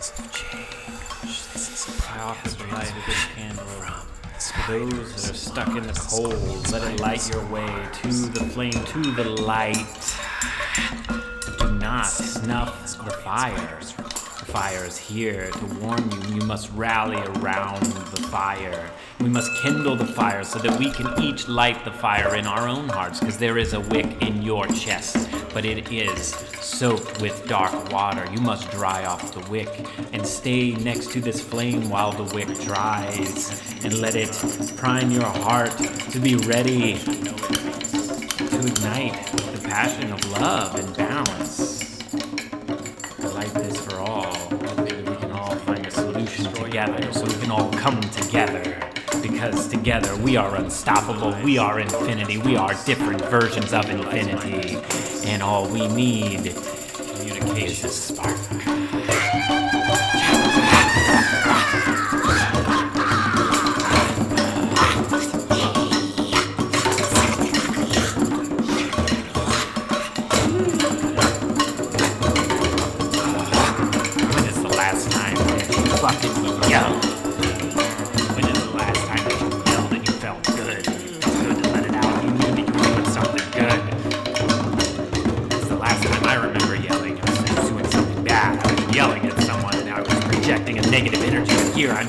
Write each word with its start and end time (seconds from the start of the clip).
I 0.00 0.02
offer 2.22 2.48
the 2.56 2.66
light 2.72 2.88
of 2.88 3.04
this 3.04 3.26
candle 3.34 3.66
to 3.66 4.54
those 4.66 5.22
that 5.22 5.30
are 5.30 5.34
stuck 5.34 5.68
in 5.76 5.86
the 5.86 5.92
cold. 5.92 6.72
Let 6.72 6.90
it 6.90 7.00
light 7.00 7.28
your 7.28 7.44
way 7.48 7.66
to 7.66 8.08
the 8.08 8.40
flame, 8.54 8.72
to 8.72 9.02
the 9.12 9.24
light. 9.24 10.16
Do 11.58 11.78
not 11.78 12.06
snuff 12.06 12.96
the 12.96 13.10
fire. 13.10 13.78
The 13.80 14.46
fire 14.46 14.86
is 14.86 14.96
here 14.96 15.50
to 15.50 15.66
warn 15.80 16.10
you. 16.10 16.36
You 16.36 16.46
must 16.46 16.70
rally 16.72 17.18
around 17.18 17.82
the 17.82 18.22
fire. 18.28 18.90
We 19.20 19.28
must 19.28 19.50
kindle 19.62 19.96
the 19.96 20.06
fire 20.06 20.44
so 20.44 20.58
that 20.60 20.78
we 20.78 20.90
can 20.92 21.22
each 21.22 21.46
light 21.46 21.84
the 21.84 21.92
fire 21.92 22.36
in 22.36 22.46
our 22.46 22.66
own 22.66 22.88
hearts, 22.88 23.20
because 23.20 23.36
there 23.36 23.58
is 23.58 23.74
a 23.74 23.80
wick 23.80 24.22
in 24.22 24.40
your 24.40 24.66
chest, 24.68 25.28
but 25.52 25.64
it 25.64 25.90
is 25.92 26.34
soaked 26.60 27.20
with 27.20 27.46
dark 27.46 27.92
water. 27.92 28.26
You 28.32 28.40
must 28.40 28.70
dry 28.70 29.04
off 29.04 29.32
the 29.32 29.40
wick 29.50 29.68
and 30.12 30.26
stay 30.26 30.72
next 30.72 31.10
to 31.12 31.20
this 31.20 31.40
flame 31.40 31.88
while 31.88 32.12
the 32.12 32.34
wick 32.34 32.48
dries, 32.60 33.62
and 33.84 34.00
let 34.00 34.14
it 34.16 34.30
prime 34.76 35.10
your 35.10 35.24
heart 35.24 35.76
to 36.10 36.18
be 36.18 36.36
ready 36.36 36.98
to 36.98 38.58
ignite 38.58 39.26
the 39.52 39.60
passion 39.64 40.12
of 40.12 40.24
love 40.32 40.74
and 40.76 40.96
balance. 40.96 41.80
I 43.18 43.26
like 43.28 43.52
this 43.54 43.78
for 43.80 43.96
all. 43.96 44.50
Maybe 44.76 45.02
we 45.02 45.16
can 45.16 45.32
all 45.32 45.54
find 45.56 45.86
a 45.86 45.90
solution 45.90 46.52
together 46.52 47.12
so 47.12 47.24
we 47.24 47.34
can 47.34 47.50
all 47.50 47.70
come 47.72 48.00
together. 48.00 48.89
Because 49.22 49.68
together 49.68 50.16
we 50.16 50.36
are 50.36 50.56
unstoppable, 50.56 51.36
we 51.42 51.58
are 51.58 51.80
infinity, 51.80 52.38
we 52.38 52.56
are 52.56 52.74
different 52.86 53.20
versions 53.26 53.72
of 53.72 53.88
infinity. 53.90 54.78
And 55.28 55.42
all 55.42 55.68
we 55.68 55.86
need 55.88 56.54
is 57.56 57.84
a 57.84 57.88
spark. 57.88 59.09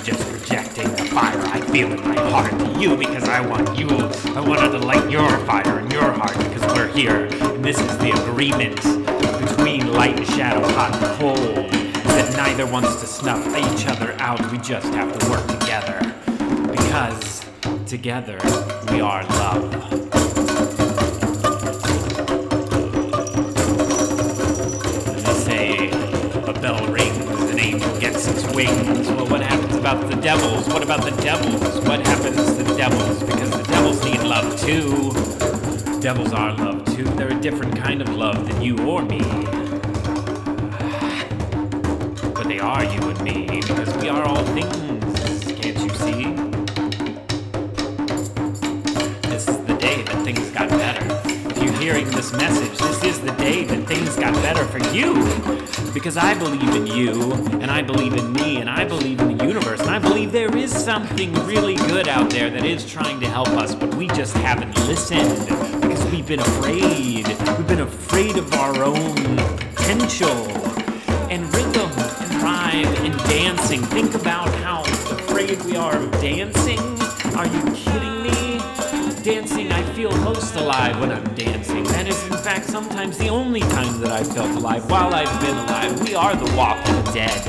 I'm 0.00 0.06
just 0.06 0.30
projecting 0.30 0.90
the 0.92 1.04
fire 1.04 1.38
I 1.38 1.60
feel 1.60 1.92
in 1.92 2.00
my 2.08 2.18
heart 2.30 2.58
to 2.58 2.80
you 2.80 2.96
because 2.96 3.24
I 3.24 3.46
want 3.46 3.78
you. 3.78 3.86
I 4.34 4.40
wanted 4.40 4.70
to 4.70 4.78
light 4.78 5.10
your 5.10 5.28
fire 5.40 5.78
in 5.78 5.90
your 5.90 6.10
heart 6.10 6.38
because 6.38 6.62
we're 6.74 6.88
here. 6.88 7.26
And 7.26 7.62
this 7.62 7.78
is 7.78 7.98
the 7.98 8.10
agreement 8.22 8.76
between 9.46 9.92
light 9.92 10.16
and 10.16 10.26
shadow, 10.28 10.66
hot 10.72 10.94
and 10.94 11.20
cold. 11.20 11.70
That 12.14 12.34
neither 12.34 12.64
wants 12.64 12.98
to 13.02 13.06
snuff 13.06 13.46
each 13.48 13.86
other 13.88 14.14
out. 14.20 14.40
We 14.50 14.56
just 14.56 14.86
have 14.94 15.18
to 15.18 15.30
work 15.30 15.46
together. 15.46 16.00
Because 16.70 17.44
together 17.84 18.38
we 18.90 19.02
are 19.02 19.22
love. 19.24 20.09
Gets 28.20 28.44
its 28.44 28.54
wings. 28.54 29.08
Well, 29.08 29.26
what 29.28 29.40
happens 29.40 29.76
about 29.76 30.10
the 30.10 30.16
devils? 30.16 30.68
What 30.68 30.82
about 30.82 31.04
the 31.04 31.22
devils? 31.22 31.80
What 31.86 32.06
happens 32.06 32.56
to 32.56 32.62
the 32.62 32.76
devils? 32.76 33.22
Because 33.22 33.50
the 33.50 33.62
devils 33.62 34.04
need 34.04 34.22
love 34.22 34.60
too. 34.60 36.00
Devils 36.00 36.32
are 36.32 36.54
love 36.54 36.84
too. 36.94 37.04
They're 37.04 37.32
a 37.32 37.40
different 37.40 37.76
kind 37.76 38.02
of 38.02 38.14
love 38.14 38.46
than 38.46 38.60
you 38.60 38.78
or 38.80 39.02
me. 39.02 39.20
But 42.34 42.48
they 42.48 42.58
are 42.58 42.84
you 42.84 43.08
and 43.08 43.20
me 43.22 43.46
because 43.46 43.94
we 43.98 44.08
are 44.08 44.22
all 44.22 44.44
things. 44.44 45.52
Can't 45.52 45.78
you 45.78 45.90
see? 45.90 46.49
Hearing 51.90 52.10
this 52.10 52.32
message, 52.32 52.78
this 52.78 53.02
is 53.02 53.20
the 53.20 53.32
day 53.32 53.64
that 53.64 53.84
things 53.84 54.14
got 54.14 54.32
better 54.34 54.64
for 54.64 54.78
you. 54.94 55.12
Because 55.92 56.16
I 56.16 56.38
believe 56.38 56.72
in 56.76 56.86
you, 56.86 57.32
and 57.60 57.68
I 57.68 57.82
believe 57.82 58.14
in 58.14 58.32
me, 58.32 58.58
and 58.58 58.70
I 58.70 58.84
believe 58.84 59.18
in 59.18 59.36
the 59.36 59.44
universe, 59.44 59.80
and 59.80 59.90
I 59.90 59.98
believe 59.98 60.30
there 60.30 60.56
is 60.56 60.70
something 60.70 61.32
really 61.46 61.74
good 61.74 62.06
out 62.06 62.30
there 62.30 62.48
that 62.48 62.64
is 62.64 62.88
trying 62.88 63.18
to 63.20 63.26
help 63.26 63.48
us, 63.48 63.74
but 63.74 63.92
we 63.96 64.06
just 64.08 64.36
haven't 64.36 64.76
listened 64.86 65.48
because 65.80 66.04
we've 66.12 66.28
been 66.28 66.38
afraid. 66.38 67.26
We've 67.26 67.66
been 67.66 67.80
afraid 67.80 68.36
of 68.36 68.54
our 68.54 68.84
own 68.84 69.16
potential 69.74 70.46
and 71.28 71.42
rhythm 71.52 71.90
and 71.90 72.34
rhyme 72.40 72.94
and 73.04 73.18
dancing. 73.24 73.80
Think 73.82 74.14
about 74.14 74.54
how 74.62 74.82
afraid 74.82 75.60
we 75.64 75.74
are 75.74 75.96
of 75.96 76.12
dancing. 76.20 76.78
Are 77.34 77.48
you 77.48 77.62
kidding 77.74 78.22
me? 78.22 78.49
Dancing, 79.22 79.70
I 79.70 79.82
feel 79.92 80.10
most 80.22 80.54
alive 80.54 80.98
when 80.98 81.12
I'm 81.12 81.22
dancing. 81.34 81.84
That 81.84 82.08
is, 82.08 82.22
in 82.24 82.38
fact, 82.38 82.64
sometimes 82.64 83.18
the 83.18 83.28
only 83.28 83.60
time 83.60 84.00
that 84.00 84.10
I've 84.10 84.32
felt 84.32 84.50
alive 84.56 84.90
while 84.90 85.14
I've 85.14 85.40
been 85.42 85.56
alive. 85.58 86.00
We 86.08 86.14
are 86.14 86.34
the 86.34 86.50
walking 86.56 87.02
dead. 87.12 87.46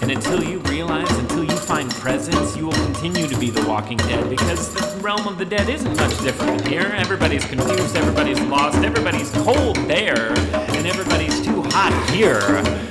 And 0.00 0.12
until 0.12 0.44
you 0.44 0.60
realize, 0.60 1.10
until 1.18 1.42
you 1.42 1.56
find 1.56 1.90
presence, 1.90 2.56
you 2.56 2.66
will 2.66 2.84
continue 2.84 3.26
to 3.26 3.36
be 3.36 3.50
the 3.50 3.66
walking 3.66 3.96
dead 3.96 4.30
because 4.30 4.72
the 4.72 5.00
realm 5.02 5.26
of 5.26 5.38
the 5.38 5.44
dead 5.44 5.68
isn't 5.68 5.96
much 5.96 6.16
different 6.20 6.62
than 6.62 6.70
here. 6.70 6.94
Everybody's 6.96 7.44
confused, 7.44 7.96
everybody's 7.96 8.40
lost, 8.42 8.78
everybody's 8.78 9.30
cold 9.42 9.74
there, 9.88 10.30
and 10.30 10.86
everybody's 10.86 11.44
too 11.44 11.62
hot 11.64 11.92
here. 12.10 12.85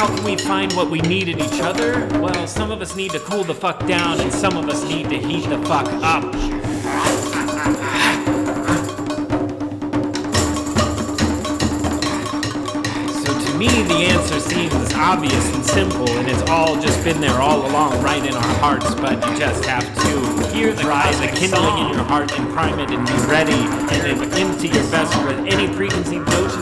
How 0.00 0.06
can 0.06 0.24
we 0.24 0.34
find 0.34 0.72
what 0.72 0.88
we 0.88 1.02
need 1.02 1.28
in 1.28 1.38
each 1.38 1.60
other? 1.60 2.08
Well, 2.22 2.46
some 2.46 2.70
of 2.70 2.80
us 2.80 2.96
need 2.96 3.10
to 3.10 3.20
cool 3.20 3.44
the 3.44 3.54
fuck 3.54 3.86
down, 3.86 4.18
and 4.18 4.32
some 4.32 4.56
of 4.56 4.66
us 4.66 4.82
need 4.84 5.10
to 5.10 5.18
heat 5.18 5.46
the 5.46 5.58
fuck 5.66 5.88
up. 6.00 6.24
So 13.12 13.30
to 13.44 13.58
me, 13.58 13.68
the 13.68 14.08
answer 14.08 14.40
seems 14.40 14.72
obvious 14.94 15.54
and 15.54 15.66
simple, 15.66 16.08
and 16.08 16.26
it's 16.30 16.48
all 16.48 16.80
just 16.80 17.04
been 17.04 17.20
there 17.20 17.38
all 17.38 17.66
along, 17.66 18.02
right 18.02 18.24
in 18.24 18.32
our 18.32 18.54
hearts. 18.56 18.94
But 18.94 19.22
you 19.28 19.38
just 19.38 19.66
have 19.66 19.84
to 19.84 20.48
hear 20.54 20.72
the 20.72 20.82
cry, 20.82 21.12
the 21.12 21.26
kindling 21.36 21.88
in 21.88 21.92
your 21.92 22.04
heart, 22.04 22.32
and 22.38 22.50
prime 22.54 22.78
it, 22.78 22.90
and 22.90 23.06
be 23.06 23.12
ready, 23.30 23.52
and 23.52 24.00
then 24.00 24.32
empty 24.32 24.68
your 24.68 24.82
vessel 24.84 25.26
with 25.26 25.40
any 25.40 25.68
preconceived 25.76 26.30
anything 26.30 26.59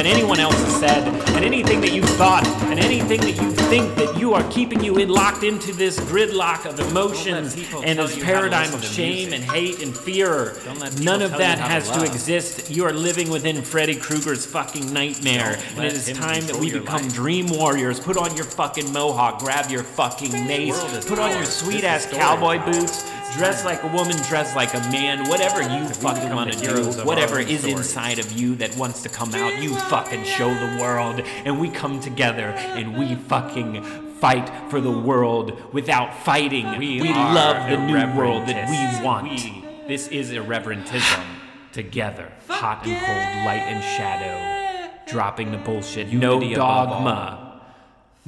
that 0.00 0.06
anyone 0.06 0.40
else 0.40 0.54
has 0.54 0.80
said, 0.80 1.06
and 1.36 1.44
anything 1.44 1.78
that 1.82 1.92
you've 1.92 2.08
thought, 2.16 2.46
and 2.70 2.80
anything 2.80 3.20
that 3.20 3.36
you 3.36 3.50
think 3.68 3.94
that 3.96 4.18
you 4.18 4.32
are 4.32 4.42
keeping 4.50 4.82
you 4.82 4.96
in, 4.96 5.10
locked 5.10 5.42
into 5.42 5.74
this 5.74 6.00
gridlock 6.00 6.64
of 6.64 6.80
emotions 6.88 7.54
and 7.84 7.98
this 7.98 8.18
paradigm 8.24 8.72
of 8.72 8.82
shame 8.82 9.34
and 9.34 9.44
hate 9.44 9.82
and 9.82 9.94
fear. 9.94 10.56
None 11.02 11.20
of 11.20 11.32
that 11.32 11.58
has 11.58 11.90
to 11.90 12.02
exist. 12.02 12.70
You 12.70 12.86
are 12.86 12.94
living 12.94 13.28
within 13.28 13.60
Freddy 13.60 13.94
Krueger's 13.94 14.46
fucking 14.46 14.90
nightmare, 14.90 15.58
and 15.76 15.84
it 15.84 15.92
is 15.92 16.10
time 16.12 16.46
that 16.46 16.56
we 16.56 16.72
become 16.72 17.06
dream 17.08 17.48
warriors. 17.48 18.00
Put 18.00 18.16
on 18.16 18.34
your 18.34 18.46
fucking 18.46 18.90
mohawk, 18.90 19.40
grab 19.40 19.70
your 19.70 19.84
fucking 19.84 20.32
mace, 20.46 20.82
put 21.04 21.18
on 21.18 21.32
your 21.32 21.44
sweet 21.44 21.84
ass 21.84 22.06
cowboy 22.06 22.58
boots, 22.64 23.04
dress 23.36 23.64
like 23.64 23.82
a 23.82 23.88
woman, 23.88 24.16
dress 24.28 24.54
like 24.54 24.74
a 24.74 24.80
man, 24.90 25.28
whatever 25.28 25.62
you 25.62 25.88
fucking 25.88 26.34
want 26.34 26.52
to 26.52 26.58
do, 26.58 26.84
whatever 27.04 27.38
is 27.38 27.64
inside 27.64 28.18
of 28.18 28.32
you 28.32 28.54
that 28.56 28.76
wants 28.76 29.02
to 29.02 29.08
come 29.08 29.34
out, 29.34 29.62
you 29.62 29.74
fucking 29.74 30.24
show 30.24 30.48
the 30.48 30.80
world, 30.80 31.20
and 31.20 31.60
we 31.60 31.68
come 31.68 32.00
together 32.00 32.46
and 32.46 32.98
we 32.98 33.14
fucking 33.14 33.82
fight 34.20 34.50
for 34.70 34.80
the 34.80 34.90
world 34.90 35.72
without 35.72 36.14
fighting. 36.24 36.78
We, 36.78 37.00
are 37.10 37.34
love 37.34 37.70
the 37.70 37.78
new 37.78 38.18
world 38.18 38.46
that 38.48 38.68
we 38.68 39.04
want. 39.04 39.40
This 39.88 40.08
is 40.08 40.30
irreverentism. 40.30 41.24
Together, 41.72 42.32
hot 42.48 42.84
and 42.84 42.98
cold, 42.98 43.46
light 43.46 43.62
and 43.62 43.82
shadow, 43.82 44.92
dropping 45.06 45.52
the 45.52 45.58
bullshit. 45.58 46.12
No 46.12 46.34
Unity 46.34 46.54
above 46.54 46.88
dogma, 46.90 47.49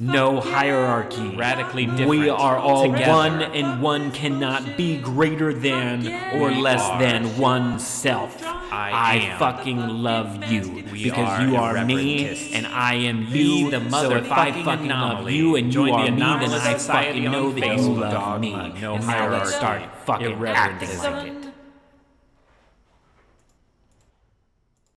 no 0.03 0.39
hierarchy. 0.39 1.35
Radically 1.35 1.85
different. 1.85 2.09
We 2.09 2.29
are 2.29 2.57
all 2.57 2.91
Together. 2.91 3.11
one, 3.11 3.41
and 3.41 3.81
one 3.81 4.11
cannot 4.11 4.77
be 4.77 4.97
greater 4.97 5.53
than 5.53 6.07
or 6.35 6.49
We 6.49 6.61
less 6.61 6.81
are. 6.81 6.99
than 6.99 7.37
oneself. 7.37 8.41
I 8.73 9.15
am. 9.17 9.39
fucking 9.39 9.77
love 9.87 10.43
you 10.51 10.83
We 10.91 11.03
because 11.03 11.29
are 11.29 11.41
you 11.45 11.55
are 11.55 11.85
me 11.85 12.51
and 12.53 12.65
I 12.65 12.95
am 12.95 13.31
Be 13.31 13.59
you. 13.65 13.69
the 13.71 13.89
so 13.89 14.11
if 14.15 14.31
I 14.31 14.51
fucking 14.63 14.87
love 14.89 15.29
you 15.29 15.55
and 15.55 15.71
Join 15.71 15.87
you 15.87 15.93
the 15.93 15.99
are 15.99 16.39
me, 16.39 16.45
then 16.47 16.59
I 16.59 16.73
fucking 16.75 17.23
know 17.31 17.51
that 17.51 17.77
you 17.77 17.93
love 17.93 18.41
me. 18.41 18.51
No 18.81 18.95
and 18.95 19.05
now 19.07 19.29
let's 19.29 19.53
start 19.53 19.83
fucking 20.05 20.45
acting 20.47 20.97
like 20.99 21.27
it. 21.27 21.52